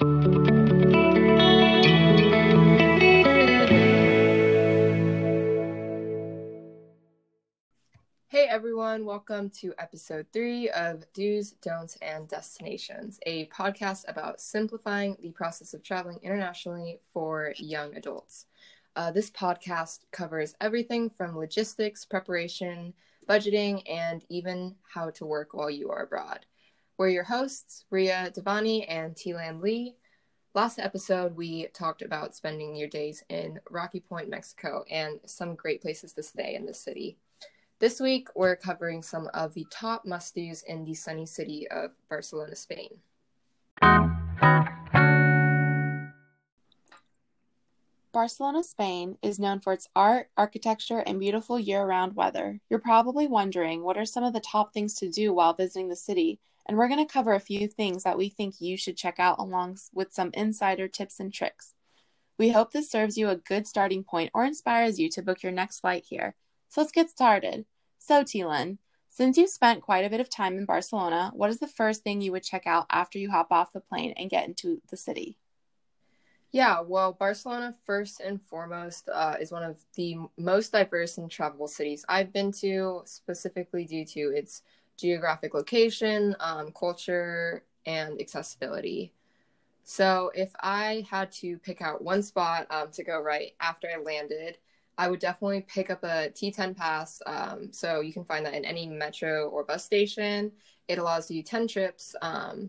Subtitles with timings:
[0.00, 0.06] Hey
[8.48, 15.32] everyone, welcome to episode three of Do's, Don'ts, and Destinations, a podcast about simplifying the
[15.32, 18.46] process of traveling internationally for young adults.
[18.96, 22.94] Uh, this podcast covers everything from logistics, preparation,
[23.28, 26.46] budgeting, and even how to work while you are abroad.
[27.00, 29.94] We're your hosts, Reeya Devani and Thylan Lee.
[30.54, 35.80] Last episode, we talked about spending your days in Rocky Point, Mexico, and some great
[35.80, 37.16] places to stay in the city.
[37.78, 41.92] This week, we're covering some of the top must dos in the sunny city of
[42.10, 42.90] Barcelona, Spain.
[48.12, 52.60] Barcelona, Spain is known for its art, architecture, and beautiful year round weather.
[52.68, 55.96] You're probably wondering what are some of the top things to do while visiting the
[55.96, 56.38] city,
[56.70, 59.40] and we're going to cover a few things that we think you should check out
[59.40, 61.74] along with some insider tips and tricks.
[62.38, 65.50] We hope this serves you a good starting point or inspires you to book your
[65.50, 66.36] next flight here.
[66.68, 67.64] So let's get started.
[67.98, 71.66] So, Thylan, since you've spent quite a bit of time in Barcelona, what is the
[71.66, 74.80] first thing you would check out after you hop off the plane and get into
[74.90, 75.38] the city?
[76.52, 81.68] Yeah, well, Barcelona, first and foremost, uh, is one of the most diverse and travelable
[81.68, 84.62] cities I've been to, specifically due to its
[85.00, 89.12] geographic location, um, culture, and accessibility.
[89.84, 94.00] So, if I had to pick out one spot um, to go right after I
[94.00, 94.58] landed,
[95.00, 97.22] I would definitely pick up a T10 pass.
[97.24, 100.52] Um, so you can find that in any metro or bus station.
[100.88, 102.68] It allows you 10 trips um,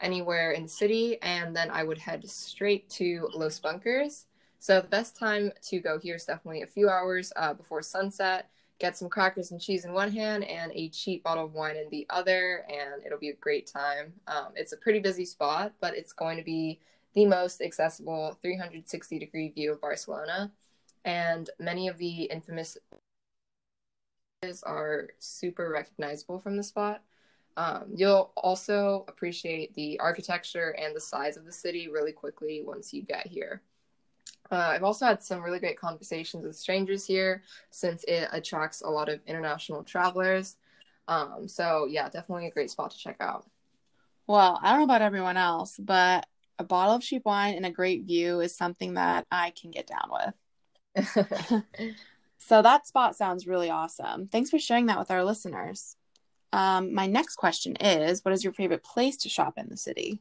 [0.00, 4.26] anywhere in the city, and then I would head straight to Los Bunkers.
[4.58, 8.50] So the best time to go here is definitely a few hours uh, before sunset.
[8.80, 11.88] Get some crackers and cheese in one hand and a cheap bottle of wine in
[11.90, 14.12] the other, and it'll be a great time.
[14.26, 16.80] Um, it's a pretty busy spot, but it's going to be
[17.14, 20.50] the most accessible 360 degree view of Barcelona
[21.04, 22.76] and many of the infamous
[24.64, 27.02] are super recognizable from the spot.
[27.56, 32.92] Um, you'll also appreciate the architecture and the size of the city really quickly once
[32.94, 33.60] you get here.
[34.50, 38.88] Uh, I've also had some really great conversations with strangers here since it attracts a
[38.88, 40.56] lot of international travelers.
[41.08, 43.46] Um, so, yeah, definitely a great spot to check out.
[44.26, 46.26] Well, I don't know about everyone else, but
[46.58, 49.88] a bottle of cheap wine and a great view is something that I can get
[49.88, 50.34] down with.
[52.38, 54.26] so that spot sounds really awesome.
[54.26, 55.96] Thanks for sharing that with our listeners.
[56.52, 60.20] Um, my next question is What is your favorite place to shop in the city?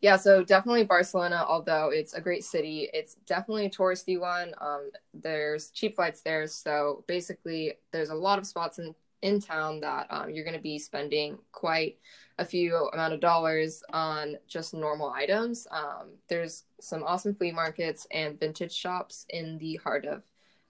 [0.00, 4.54] Yeah, so definitely Barcelona, although it's a great city, it's definitely a touristy one.
[4.60, 6.46] Um, there's cheap flights there.
[6.46, 10.62] So basically, there's a lot of spots in, in town that um, you're going to
[10.62, 11.98] be spending quite
[12.38, 15.66] a few amount of dollars on just normal items.
[15.70, 20.22] Um, there's some awesome flea markets and vintage shops in the heart of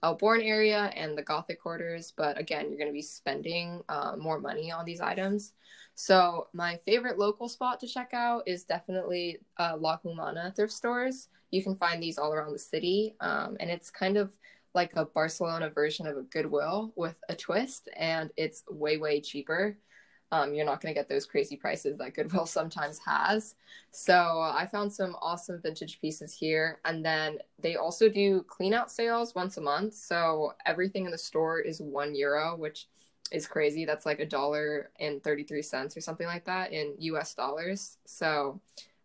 [0.03, 4.15] El Born area and the Gothic quarters, but again, you're going to be spending uh,
[4.17, 5.53] more money on these items.
[5.95, 11.29] So my favorite local spot to check out is definitely uh, La Humana thrift stores.
[11.51, 14.33] You can find these all around the city, um, and it's kind of
[14.75, 19.77] like a Barcelona version of a Goodwill with a twist, and it's way way cheaper.
[20.33, 23.53] Um, you're not going to get those crazy prices that Goodwill sometimes has.
[23.91, 26.79] So I found some awesome vintage pieces here.
[26.85, 29.93] And then they also do clean out sales once a month.
[29.93, 32.87] So everything in the store is one euro, which
[33.31, 33.85] is crazy.
[33.85, 37.97] That's like a dollar and 33 cents or something like that in US dollars.
[38.05, 38.59] So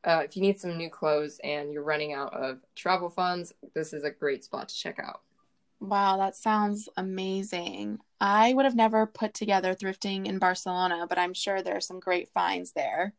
[0.05, 3.93] uh, if you need some new clothes and you're running out of travel funds, this
[3.93, 5.21] is a great spot to check out.
[5.81, 7.99] Wow, that sounds amazing.
[8.21, 12.01] I would have never put together thrifting in Barcelona, but I'm sure there are some
[12.01, 13.15] great finds there.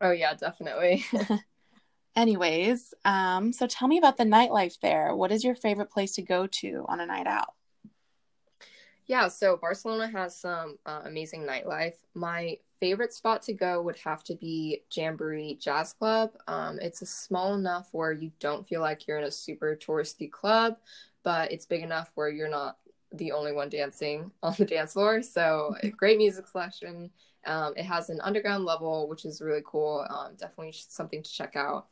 [0.00, 1.04] Oh yeah, definitely.
[2.16, 5.14] Anyways, um, so tell me about the nightlife there.
[5.14, 7.54] What is your favorite place to go to on a night out?
[9.06, 11.96] Yeah, so Barcelona has some uh, amazing nightlife.
[12.14, 16.30] My favorite spot to go would have to be Jamboree Jazz Club.
[16.46, 20.30] Um, it's a small enough where you don't feel like you're in a super touristy
[20.30, 20.76] club,
[21.24, 22.78] but it's big enough where you're not
[23.12, 25.22] the only one dancing on the dance floor.
[25.22, 27.10] So great music selection.
[27.46, 30.06] Um, it has an underground level, which is really cool.
[30.08, 31.88] Um, definitely something to check out.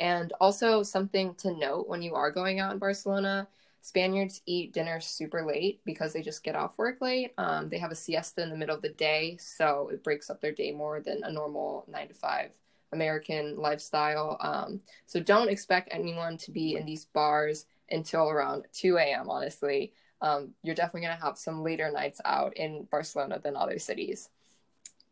[0.00, 3.46] And also something to note when you are going out in Barcelona.
[3.82, 7.34] Spaniards eat dinner super late because they just get off work late.
[7.36, 10.40] Um, they have a siesta in the middle of the day, so it breaks up
[10.40, 12.50] their day more than a normal nine to five
[12.94, 14.38] American lifestyle.
[14.40, 19.92] Um, so don't expect anyone to be in these bars until around 2 a.m., honestly
[20.24, 24.30] um, you're definitely going to have some later nights out in Barcelona than other cities.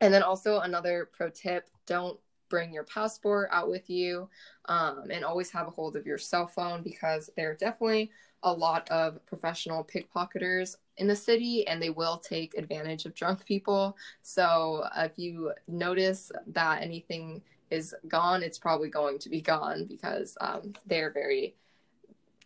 [0.00, 4.28] And then also another pro tip don't bring your passport out with you
[4.66, 8.10] um, and always have a hold of your cell phone because there are definitely
[8.42, 13.44] a lot of professional pickpocketers in the city and they will take advantage of drunk
[13.44, 13.96] people.
[14.22, 20.36] So if you notice that anything is gone, it's probably going to be gone because
[20.40, 21.54] um, they're very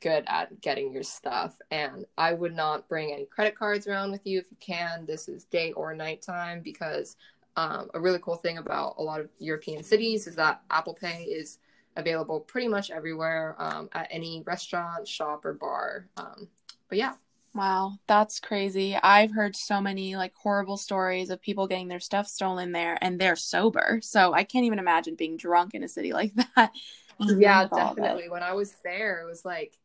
[0.07, 1.57] good at getting your stuff.
[1.73, 5.05] And I would not bring any credit cards around with you if you can.
[5.05, 7.17] This is day or night time because
[7.57, 11.25] um, a really cool thing about a lot of European cities is that Apple Pay
[11.25, 11.59] is
[11.97, 16.07] available pretty much everywhere um, at any restaurant, shop, or bar.
[16.17, 16.47] Um,
[16.89, 17.15] but yeah.
[17.53, 18.95] Wow, that's crazy.
[19.03, 23.19] I've heard so many like horrible stories of people getting their stuff stolen there and
[23.19, 23.99] they're sober.
[24.03, 26.71] So I can't even imagine being drunk in a city like that.
[27.19, 28.29] yeah, definitely.
[28.29, 29.77] When I was there, it was like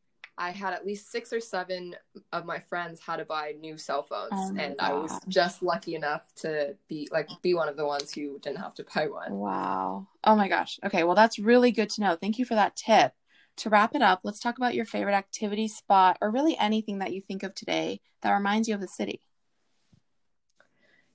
[0.42, 1.96] I had at least six or seven
[2.34, 4.76] of my friends had to buy new cell phones, oh and.
[4.80, 8.58] I was just lucky enough to be like be one of the ones who didn't
[8.58, 9.34] have to buy one.
[9.34, 10.08] Wow!
[10.24, 10.80] Oh my gosh.
[10.84, 12.16] Okay, well that's really good to know.
[12.16, 13.14] Thank you for that tip.
[13.58, 17.14] To wrap it up, let's talk about your favorite activity spot, or really anything that
[17.14, 19.22] you think of today that reminds you of the city.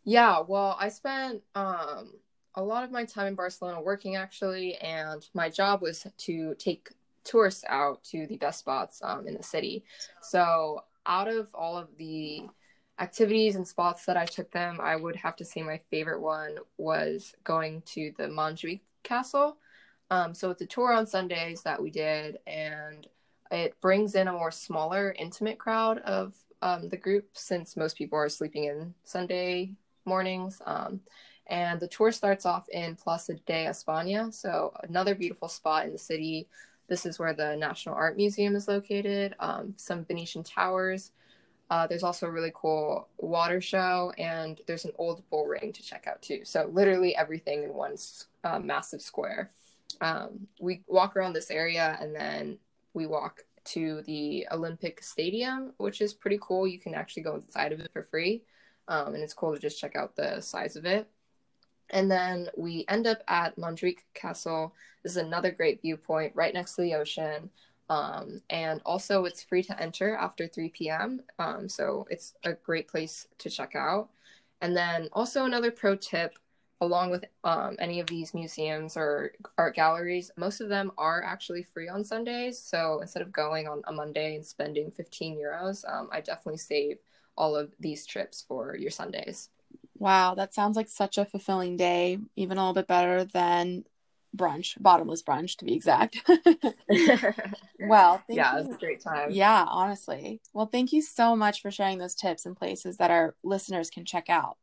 [0.04, 2.12] Yeah, well, I spent um,
[2.54, 6.90] a lot of my time in Barcelona working actually, and my job was to take
[7.26, 9.84] tourists out to the best spots um, in the city.
[10.22, 12.48] So, out of all of the
[12.98, 16.56] activities and spots that I took them, I would have to say my favorite one
[16.78, 19.58] was going to the Montjuic Castle.
[20.10, 23.06] Um, so, it's a tour on Sundays that we did, and
[23.50, 28.18] it brings in a more smaller, intimate crowd of um, the group since most people
[28.18, 29.72] are sleeping in Sunday
[30.04, 30.60] mornings.
[30.64, 31.00] Um,
[31.48, 35.98] and the tour starts off in Plaza de España, so another beautiful spot in the
[35.98, 36.48] city
[36.88, 41.12] this is where the National Art Museum is located, um, some Venetian towers.
[41.68, 45.82] Uh, there's also a really cool water show, and there's an old bull ring to
[45.82, 46.44] check out too.
[46.44, 47.96] So, literally everything in one
[48.44, 49.50] uh, massive square.
[50.00, 52.58] Um, we walk around this area and then
[52.94, 56.68] we walk to the Olympic Stadium, which is pretty cool.
[56.68, 58.42] You can actually go inside of it for free,
[58.86, 61.08] um, and it's cool to just check out the size of it.
[61.90, 64.74] And then we end up at Montjuic Castle.
[65.02, 67.50] This is another great viewpoint right next to the ocean.
[67.88, 71.22] Um, and also, it's free to enter after 3 p.m.
[71.38, 74.08] Um, so it's a great place to check out.
[74.60, 76.36] And then, also, another pro tip
[76.80, 81.62] along with um, any of these museums or art galleries, most of them are actually
[81.62, 82.58] free on Sundays.
[82.58, 86.98] So instead of going on a Monday and spending 15 euros, um, I definitely save
[87.36, 89.48] all of these trips for your Sundays.
[89.98, 93.84] Wow, that sounds like such a fulfilling day, even a little bit better than
[94.36, 96.18] brunch, bottomless brunch to be exact.
[97.80, 98.58] well, yeah, you.
[98.58, 99.30] it was a great time.
[99.30, 100.40] Yeah, honestly.
[100.52, 104.04] Well, thank you so much for sharing those tips and places that our listeners can
[104.04, 104.56] check out.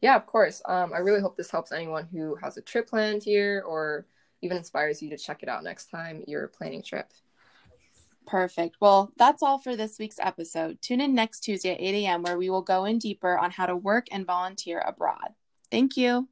[0.00, 0.62] Yeah, of course.
[0.66, 4.06] Um, I really hope this helps anyone who has a trip planned here or
[4.42, 7.10] even inspires you to check it out next time you're planning a trip.
[8.28, 8.76] Perfect.
[8.78, 10.82] Well, that's all for this week's episode.
[10.82, 13.64] Tune in next Tuesday at 8 a.m., where we will go in deeper on how
[13.64, 15.30] to work and volunteer abroad.
[15.70, 16.28] Thank you.